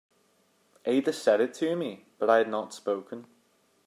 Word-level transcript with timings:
Ada 0.83 1.13
said 1.13 1.41
it 1.41 1.53
to 1.53 1.75
me, 1.75 2.07
but 2.17 2.27
I 2.27 2.37
had 2.39 2.49
not 2.49 2.73
spoken. 2.73 3.27